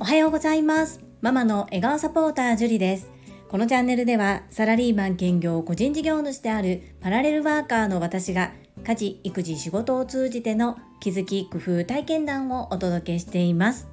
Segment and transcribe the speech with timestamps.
[0.00, 1.00] おはようございます。
[1.20, 3.10] ママの笑顔サポータージュリです。
[3.50, 8.52] このチャンネルではサラリーマン兼業個人事業主であるパラレルワーカーの私が
[8.84, 13.86] 家事育児仕事を通じての気づき工夫体験談をお届けしています。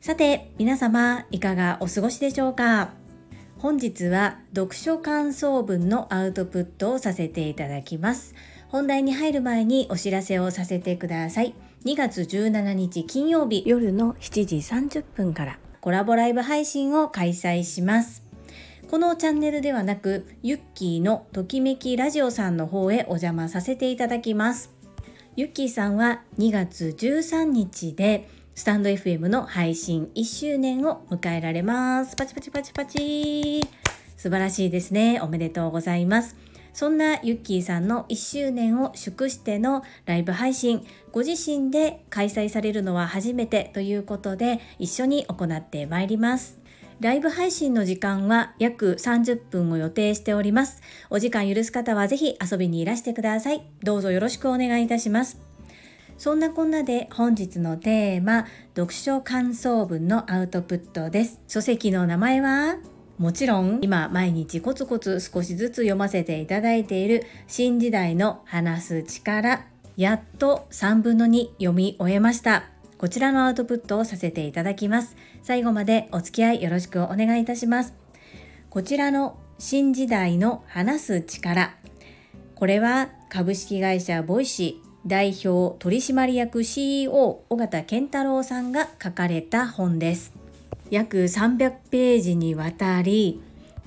[0.00, 2.90] さて皆様いかがお過ごしでしょうか？
[3.58, 8.34] 本日は読書感想文のアウトプットをさせていただきます。
[8.72, 11.54] 本題に入る前にお知らせをさせてください
[11.84, 18.24] 2月17日金曜日夜の7時30分からコラボライブ配信を開催します
[18.90, 24.72] このチャンネルではなくユッキーのときめきラジオさんの方へお邪魔させていただきます
[25.36, 32.16] ユッキーさんは2月13日でスタンド FM の配信1周年を迎えられます。
[32.16, 33.62] パチパチパチパチ。
[34.18, 35.20] 素晴らしいですね。
[35.22, 36.36] おめでとうございます。
[36.72, 46.60] そんなユッキーさんの1周年を祝してのライブ配信、ご自身で開催されるのは初めてということで一緒に行ってまいります。
[47.00, 50.80] ライブ配信の時間は約30分を予定しております。
[51.10, 53.62] お時間許す方はぜひ遊びにいらしてください。
[53.82, 55.40] どうぞよろしくお願いいたします。
[56.16, 61.40] そんなこんなで本日のテーマ、読書感想文のアウトプットです。
[61.48, 62.76] 書籍の名前は？
[63.18, 72.64] もちろん今毎日コツコツ少しずつ読ませていただいている新時代の話す力、やっと3分の2読み終えました。
[72.98, 75.16] こちらのアウトプットをさせていただきます。
[75.42, 77.94] 最後までお付き合いよろしくお願いいたします。
[78.70, 81.76] こちらの新時代の話す力。
[82.54, 90.41] これは株式会社 Voicy 代表取締役 CEO 緒方憲太郎さんが書かれた本です。
[90.92, 93.40] 約300ページにわたり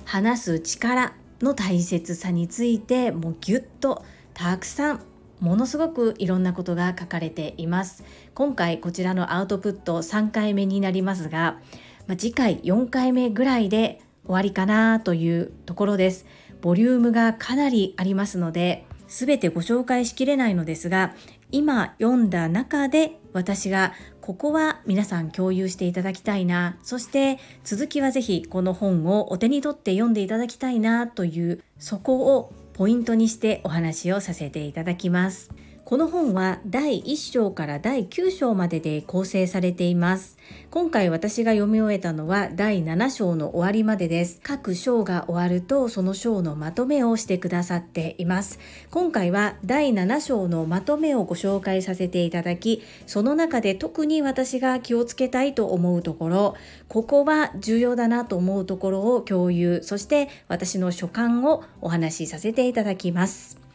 [0.04, 4.04] 話す力の大切さについてもうぎゅっと
[4.34, 5.00] たくさん
[5.38, 8.02] ものすごくいろんなことが書かれています。
[8.34, 11.60] 今回こちらのアウトプット3回目になりますが、
[12.08, 16.26] まあ、次回4回目ぐらいで終わりかなというところです。
[16.60, 21.14] ボリュームがかなりありますので全てご紹介しきれないのですが
[21.52, 23.92] 今読んだ中で私が
[24.26, 35.52] ここは皆さん共有していただきたいなそして続きは是非この本をお手に取って読んでいただきたいなというそこをポイントにしてお話をさせていただきます。
[35.86, 40.36] この本は第1章から第9章までで構成されています。
[40.68, 44.40] 今回私が読み終えたのは第7章の終わりまでです。
[44.42, 48.58] 各章が終わるとその章のまとめをしてくださっています。
[48.90, 56.56] 今回は第7章のまとめをご紹介させていただき、その中で特に私が気をつけたいと思うところ、
[56.88, 63.65] ここは重要だなと思うところを共有、そして私の所感をお話しさせていただきます。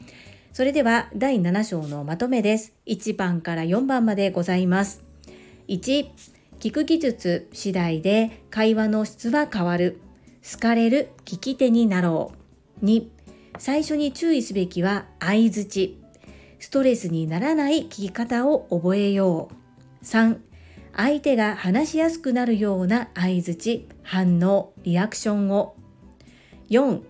[0.54, 2.74] それでは第7章のまとめです。
[2.86, 5.02] 1番から4番までございます。
[5.70, 6.10] 1、
[6.60, 10.02] 聞く技術次第で会話の質は変わる。
[10.44, 12.34] 好かれる聞き手になろ
[12.82, 12.86] う。
[12.86, 13.08] 2、
[13.60, 15.98] 最初に注意すべきは相づち。
[16.60, 19.50] ストレスにならない聞き方を覚えよ
[20.02, 20.06] う。
[20.06, 20.38] 3、
[20.98, 25.78] 相手が話しやすくなるような相づち、反応、リアクションを。
[26.70, 27.02] 4、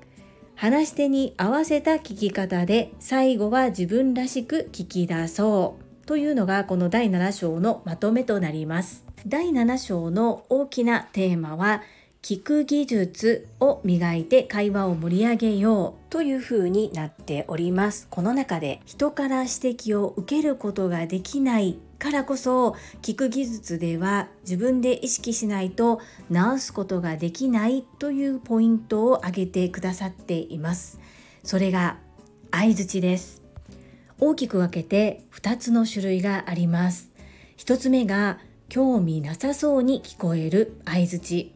[0.62, 9.04] 話し手に合わせた聞き方で最後は自分らしく聞き出そうというのがこの第7章のまとめとなります。
[9.26, 11.82] 第7章の大きなテーマは
[12.22, 18.06] 聞く技術を磨いて会話を盛り上げようというふうになっております。
[18.12, 26.00] この中で人から指摘を受けることができないからこそ聞く技術では自分で意識しないと
[26.30, 31.00] 直すことができないというポイントを挙げてくださっています。
[31.44, 31.98] それが
[32.52, 33.42] 相槌です。
[34.20, 37.10] 大きく分けて2つの種類があります。
[37.58, 38.38] 1つ目が
[38.70, 41.56] 興味なさそうに聞こえる相槌。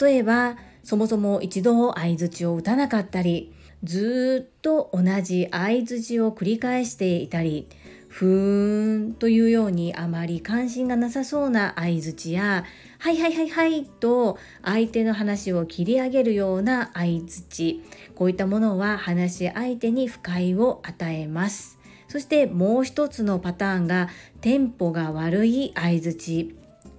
[0.00, 3.52] 例えばそもそも一度相槌を打たなかったり
[3.84, 7.68] ずっと同じ相槌を繰り返していたり
[8.08, 12.64] ふーんというようにあまり関心がなさそうな相づちや
[12.98, 17.82] はいはいはいはいと相手の話を切り上げるような相づち
[18.14, 21.78] こういったものは話し相手に不快を与えます。
[22.08, 24.08] そしてもう一つのパターンが
[24.40, 26.56] テンポが悪い相づち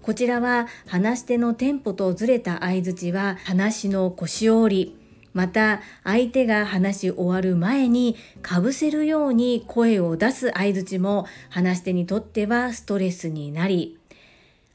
[0.07, 4.95] こちらは話し手のテンポとずれた相づちは話の腰折り
[5.33, 13.99] また相手が話し終わる前にかぶせるように声を出す相槌も話し手にとってはストレスになり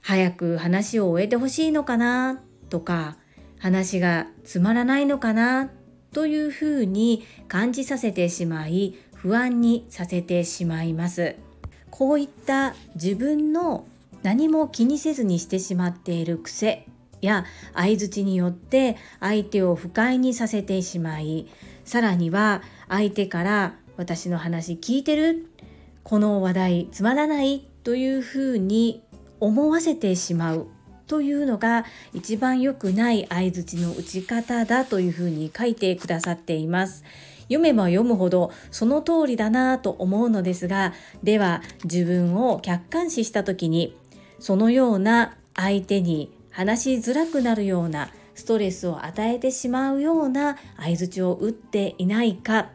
[0.03, 2.39] 早く話を終えてほしいのかな？
[2.69, 3.17] とか
[3.59, 5.71] 話がつまらないのかな？
[6.13, 11.37] というふうに感じさせてしまい不安にさせてしまいます。
[11.91, 13.87] こういった自分の
[14.23, 16.87] 何も気にせずにしてしまっている癖
[17.21, 21.47] や相槌によって相手を不快にさせてしまい
[21.85, 25.47] さらには相手から私の話聞いてる
[26.03, 29.03] この話題つまらないというふうに
[29.41, 30.67] 思わせてしまう
[31.07, 37.05] というのが一番良くない相槌の打ち方だというふうに書いてくださっています。
[37.43, 43.95] 読めば読むほどその通りだなと思うのですがでは自分を客観視した時に
[44.43, 52.71] そのような相手に話しづらくなるようなストレスを与えてしまうような相づちを打っていないか。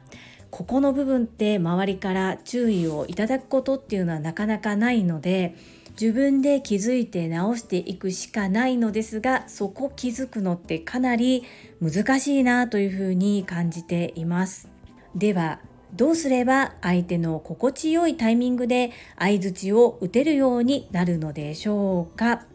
[0.50, 5.56] ここの部分って周りから注意をいただくことっていうのはなかなかないので
[6.00, 11.44] 自分で気づいて直していくしかないのですがそこ気づくのってかなり
[11.82, 14.70] 難しいなというふうに感じています。
[15.16, 15.60] では
[15.94, 22.46] どうすれば相手の心地よいタイミングで相づちを打てるようになるのでしょうか？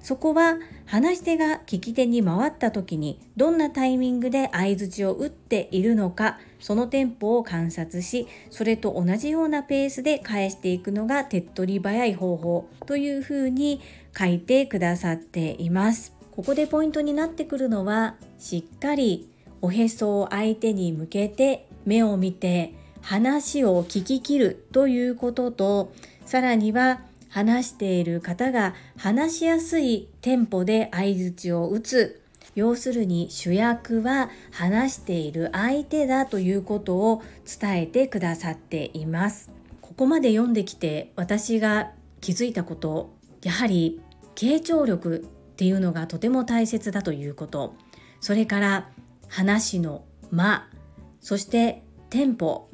[0.00, 13.80] そこは話し手が聞き手に回った時にどんなタイミングで相づちを打っているのかそのテンポを観察しそれと同じようなペースで返していくのが手っ取り早い方法というふうに
[14.16, 16.14] 書いてくださっています。
[16.30, 19.28] ここでポイントになってくるのはしっかり
[19.60, 25.92] おへそを相手に向けて目を見て話を聞き切るということと
[26.26, 27.00] さらには
[27.30, 32.20] 話している方が話しやすいテンポで相づちを打つ。
[32.54, 39.50] 要するに主役は話している相手だということを伝えてくださっています。
[39.80, 44.00] ここまで読んできて私が気づいたことやはり
[44.34, 47.74] 傾聴力っていうのがとても大切だということ。
[48.20, 48.90] それから
[49.28, 50.77] 話の間。
[51.20, 52.68] そしてテンポ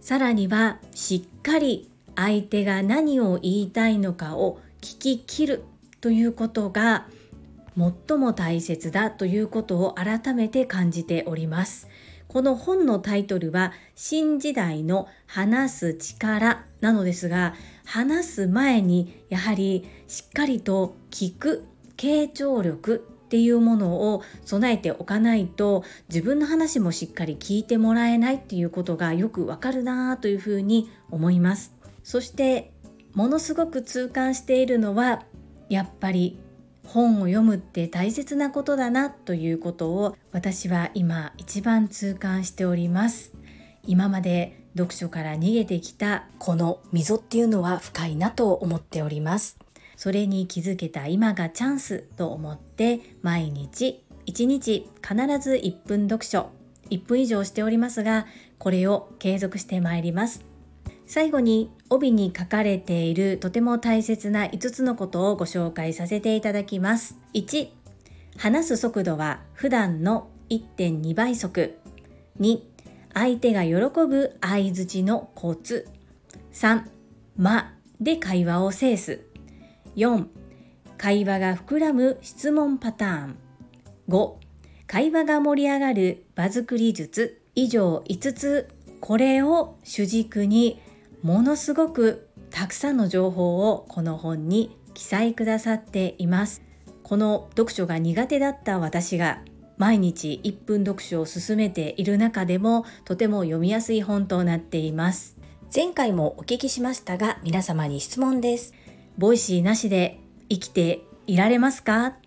[0.00, 5.64] さらにはしっかり相手が何を言いたいのかを聞き切る
[6.00, 7.06] ということが
[7.76, 11.88] 最も大切だということを改めて感じております。
[12.26, 17.54] この本のタイトルは新時代の話す力なのですが
[17.86, 21.64] 話す前にやはりしっかりと聞く
[21.96, 31.74] 傾聴力っていうものを備えておかないと自分の話もしっかり聞いてもらえないっていうことがよくわかるなというふうに思います。
[32.02, 32.72] そして
[33.12, 35.24] ものすごく痛感しているのは
[35.68, 36.38] やっぱり
[36.86, 43.32] 本を読むって大切なことだなということを私は今一番痛感しております
[43.86, 49.58] 今まで読書から逃げてきたこの溝っていうのは深いなと思っております
[49.98, 56.50] それに気づけた今がチャンスと思って毎日1日必ず1分読書
[56.88, 58.26] 1分以上しておりますが
[58.58, 60.48] これを継続してまいります
[61.08, 67.16] 最後に帯に書かれているとても大切な5つのことをご紹介させていただきます。
[67.32, 67.68] 1、
[68.36, 71.78] 話す速度は普段の1.2倍速。
[72.40, 72.60] 2、
[73.14, 75.88] 相手が喜ぶ相づちのコツ。
[76.52, 76.82] 3、
[77.38, 77.72] ま
[78.02, 79.27] で会話を制す。
[79.98, 80.26] 4、
[80.96, 83.36] 会話が膨らむ質問パターン。
[84.08, 84.34] 5、
[84.86, 87.42] 会話が盛り上がる場作り術。
[87.54, 88.68] 以上5つ、
[89.00, 90.80] これを主軸に
[91.22, 96.62] ものすごくたくさんの情報をこの本に記載くださっています
[97.02, 99.42] この読書が苦手だった私が
[99.76, 105.36] 毎日1分読書を進めている中でもとても読みやすい本となっています
[105.74, 108.74] 前回もお聞きしましたが皆様に質問です
[109.18, 112.18] Voicy なしで生きていられますか？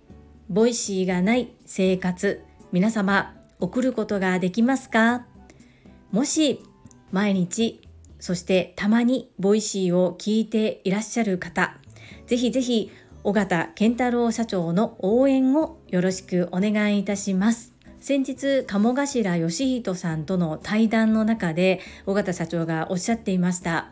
[0.49, 2.43] Voicy がない生活
[2.73, 5.25] 皆様送ることができますか？
[6.11, 6.59] もし
[7.09, 7.79] 毎日
[8.19, 11.77] そしてたまに Voicy を聞いていらっしゃる方、
[12.27, 12.91] ぜひぜひ
[13.23, 17.71] 尾形健太郎社長の応援をよろしくお願いいたします。
[18.01, 23.89] 先日、鴨頭義人さんとの対談の中で、尾形社長がおっしゃっていました。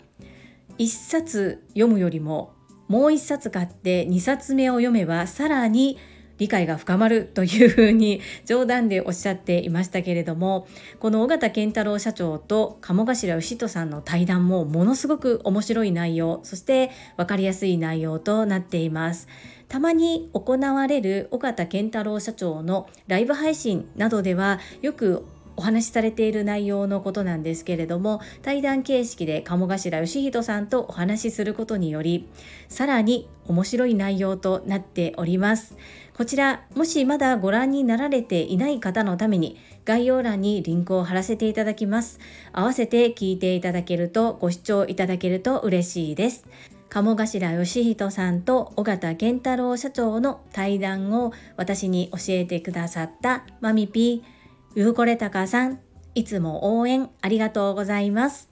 [0.77, 2.58] 一冊読むよりも、
[2.89, 5.97] もう一冊買って二冊目を読めば、さらに
[6.39, 10.67] 理解が深まるというふうに冗談でおっしゃっていましたけれども
[10.99, 19.27] この尾形健太郎社長と鴨頭義人さんの対談もものすごく面白い内容そして分かりやすい内容となっています。
[19.67, 25.27] たまに行われる尾形健太郎社長のライブ配信などではよく
[25.59, 32.29] お話しされている内容のことなんですけれども対談形式で鴨頭義人さんとお話しすることにより
[32.69, 35.75] さらに面白い内容となっております
[36.15, 42.19] こちらもしまだご覧になられていない方のために概要欄にリンクを貼らせていただきます。
[42.51, 46.45] 合わせて聞いていただけるとご視聴いただけると嬉しいです。
[46.89, 54.38] 鴨頭義人さんと尾形健太郎社長の対談を私に教えてくださったマミピー、
[54.75, 55.79] ゆうこれたかさん、
[56.13, 58.49] いつも応援ありがとうございます。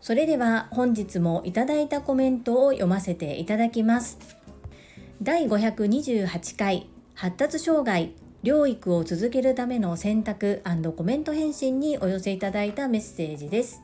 [0.00, 4.18] それでは本日もいただいたコメントを読ませていただきます。
[5.22, 10.62] 第528回発達障害療育を続けるための選択
[10.96, 13.82] コメント返信にお寄せいただいたメッセージです。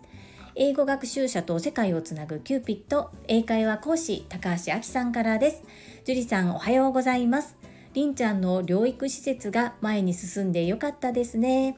[0.55, 5.63] 英語学習者と世界をつなぐキューピット英会話講師高橋明さんからです
[6.05, 7.60] 樹里さんおはようございます
[7.93, 11.77] りんちゃんの療育施設が前に進んでよかったですね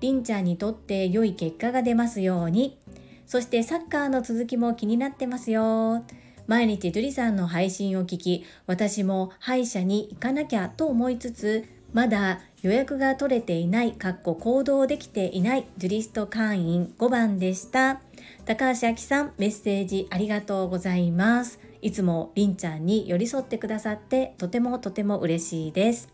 [0.00, 2.78] りんちゃんにとって良い結果が出ますように
[3.26, 6.04] そしてサッカーの続きも気になってますよ
[6.46, 18.00] 毎日樹里さんの配信を聞き私も歯医者に行かなきゃと思いつつまだ予約が取れていない、かっこ行動できていないジュリスト会員5番でした。
[18.44, 21.60] 高橋明さん、メッセージありがとうございます。
[21.84, 26.08] いつもりんちゃんに寄り添ってくださってとてもとても嬉しいです。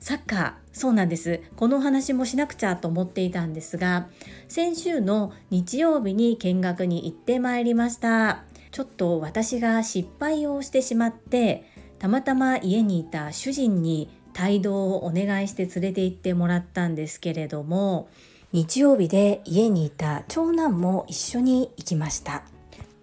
[0.00, 1.40] サッカー、そうなんです。
[1.54, 4.08] この話もしなくちゃと思っていたんですが、
[4.48, 8.42] 先週の日曜日に見学に行ってまいりました。
[8.72, 18.08] ちょっと私が失敗をしてしまって、たまたま家にいた主人に帯同をお願いして連れて行ってもらったんですけれども、
[18.50, 22.42] 日曜日で家にいた長男も一緒に行きました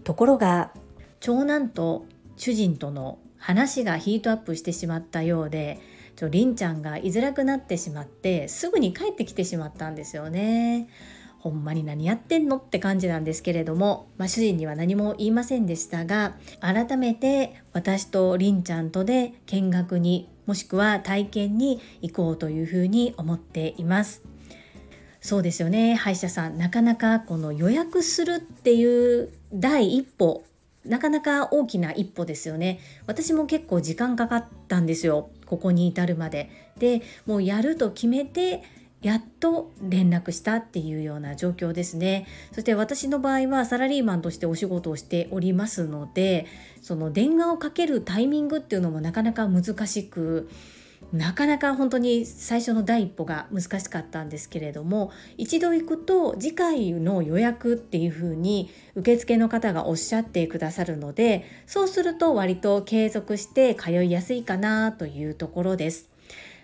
[0.04, 0.74] ところが
[1.20, 2.06] 長男と
[2.38, 5.80] 主人との話がヒートアップしてしまったようで
[6.16, 10.90] ちょりんちゃんが居づらくなってしまってすぐに帰ってきてしまったんですよね。
[11.40, 24.22] ほんまに何やってんのって感じなんですけれども、まあ、主人には何も言いませんでしたが改めて私とりんちゃんとで見学にもしくは体験に行こうというふうに思っています。
[25.22, 30.44] そうですよね歯医者さんなかなかこの予約するっていう第一歩
[30.86, 32.80] なかなか大きな一歩ですよね。
[33.06, 35.30] 私も結構時間かかったんですよ。
[35.46, 36.50] ここに至るまで。
[36.78, 38.64] でもうやると決めて
[39.02, 42.28] やっと連絡したっていうような状況ですね。
[42.52, 46.48] そして私の場合はサラリーマンとしてお仕事をしておりますので
[46.82, 50.50] その電話をかけるタイミングっていうのもなかなか難しく
[51.12, 66.10] なかなか本当に最初の第一歩が難しかったんですけれども一度行くと次回の予約っていうふうに受付の方がおっしゃってくださるのでそうすると割と継続して通いやすいかなというところです。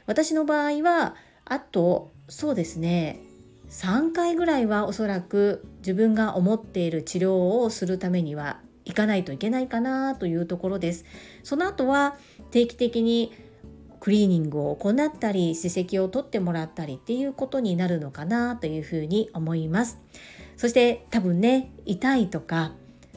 [0.05, 3.19] 私の場合はあとそうですね
[3.69, 11.05] 3回ぐらいはおそらく自分が思っている治療をするためには行かないといけないかなというところです。
[11.43, 12.17] その後は
[12.51, 13.33] 定期的に
[14.05, 19.97] クリーニングを行ったり歯石を取ってもらったりっていうことになるのかなというふうに思います
[20.57, 22.73] そして多分ね痛いとか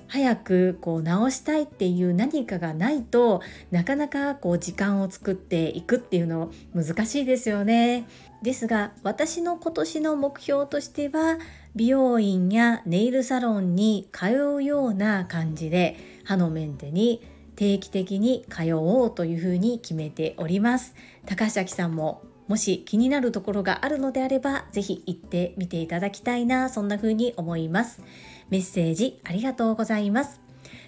[0.06, 8.08] 早くこう治したいっていう何かがないとなかなかこう時間を作っていくっていうの難しいですよね。
[8.42, 11.36] ですが私の今年の目標としては
[11.76, 14.26] 美容院やネイルサロンに通
[14.56, 17.20] うような感じで歯のメンテに
[17.58, 20.94] 定期的に通おうというふうに決めております。
[21.26, 28.00] 高橋明さんももし気になるところがあるのであればぜひ行ってみていただきたいなそんな風に思います。
[28.48, 30.40] メッセージありがとうございます。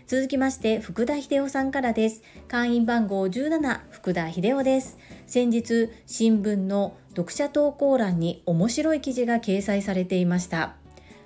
[0.07, 2.23] 続きまして福田秀夫さんからです。
[2.47, 4.97] 会員番号17福田秀夫です。
[5.27, 10.77] 先日新聞の読者投稿欄に面白い記事が掲載されていました。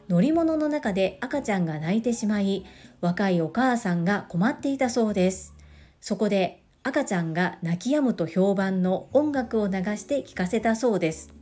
[0.09, 2.67] 乗り物の中で赤ちゃんが泣いてしまい
[3.05, 5.55] 若いお母さんが困っていたそうです。
[6.01, 11.35] そこで赤ちゃんが泣き止むと評判の音楽を流して聴かせたそうです。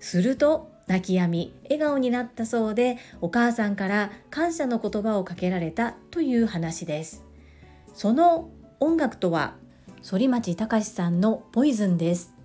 [0.00, 7.24] すると泣き止み笑顔になったそうでお母さんから感謝の言葉をかけられたという話です。
[7.94, 9.54] その音楽とは
[10.02, 12.35] 反町隆史さんのポイズンです。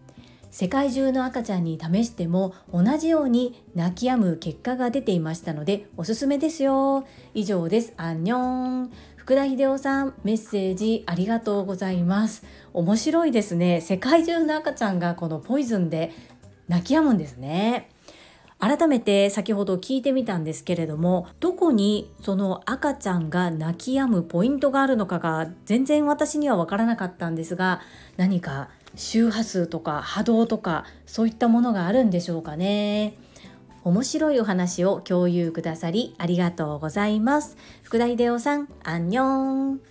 [0.51, 7.07] 世界中の赤ちゃんに試しても同じように泣き止む結果が出ていましたのでおすすめですよ。
[7.33, 7.93] 以上です。
[7.95, 8.91] アンニョン。
[9.15, 12.43] 福田秀夫さんメッセージありがとうございます。
[12.73, 13.79] 面白いですね。
[13.79, 16.11] 世界中の赤ちゃんがこのポイズンで
[16.67, 17.90] 泣き止むんですね。
[18.61, 27.81] 改めて先ほど聞いてみたんですけれどもどこにその赤ちゃんが泣き止むポイントがあるのかが全然私には分からなかったんですが
[28.17, 33.15] 何か周波数とか波動とかそういったものがあるんでしょうかね。
[33.83, 37.57] 面白いお話を共有くださりありがとうございます。
[37.81, 39.81] 福田秀夫さんアンニョン。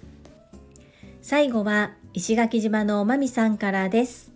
[1.22, 4.30] 最後は石垣島のまみさんからです。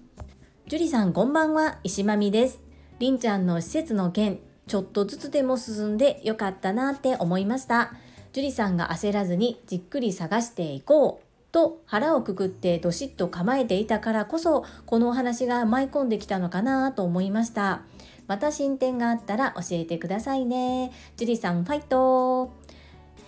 [0.67, 1.79] 樹里さんこんばんは。
[1.85, 2.65] 石まみです。
[2.99, 7.93] りんちゃんの施設の件ちょっとずつでも進んでよかったなって思いました。
[8.33, 17.83] 樹里さんが焦らずにじっくり探していこうと腹をくくってどしっと構えていたからこそこのお話が舞い込んできたのかなと思いました。
[18.27, 20.91] また進展があったら教えてくださいね。
[21.17, 22.53] 樹里さんファイト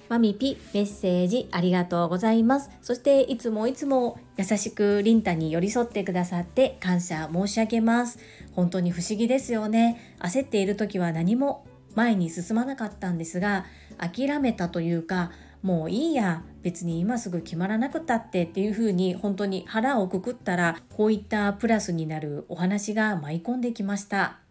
[0.08, 2.70] マミピメッセージありがとうございます。
[2.82, 8.18] そしていつもいつも優しくリンタに寄り添ってくださって感謝申し上げます。
[8.52, 10.16] 本当に不思議ですよね。
[10.20, 13.64] 焦っている時は何も前に進まなかったんですが
[13.98, 15.32] 諦めたというか
[15.62, 24.45] もういいや別に今すぐ決まらなくたってっていう風に本当に腹をくくったらこういったプラスになるお話が舞い込んできました。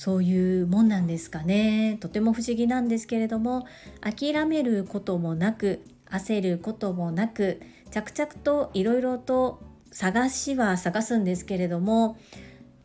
[0.00, 1.98] そういうもんなんですかね。
[2.00, 3.66] とても不思議なんですけれども
[4.00, 9.60] 諦めることもなく焦ることもなく着々といろいろと
[9.92, 12.16] 探しは探すんですけれども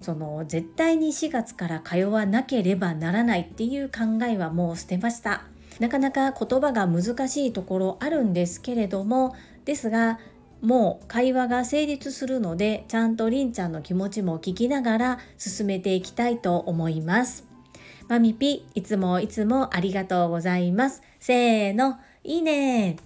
[0.01, 5.43] その絶対に4月から通わなければならないっていう考えはもう捨てました。
[5.79, 10.19] なかなか言葉が難しいところあるんですけれどもですが
[10.61, 17.45] もう会話が成立するのでちゃんとりんちゃんの気持ちも聞きながら進めていきたいと思います。
[18.07, 21.01] マミピいつもいつもありがとうございます。
[21.19, 22.97] せーのいいね。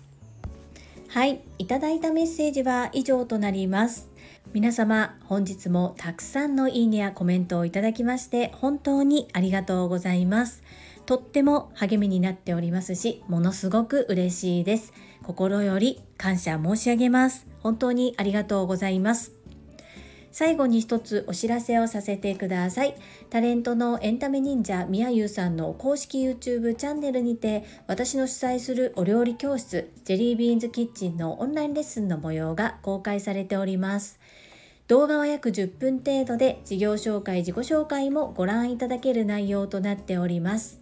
[1.07, 4.09] はいいただいたメッセージは以上となります。
[4.53, 10.63] 皆様本日もたくさんのいいねやコメントをいただきまして本当にありがとうございます。
[11.05, 14.93] とっても励みになっておりますし、ものすごく嬉しいです。
[15.29, 17.45] 心より感謝申し上げます。
[17.59, 19.31] 本当にありがとうございます。
[20.31, 22.95] 最後に一つお知らせをさせてください。
[23.29, 34.19] タレントのエンタメ忍者みやゆうさんの公式 YouTube チャンネルにて私の主催するお料理教室ジェリービーンズキッチンのオンラインレッスンの模様が公開されております。
[34.87, 40.81] 動画は約10分程度で事業紹介自己紹介もご覧いただける内容となっております。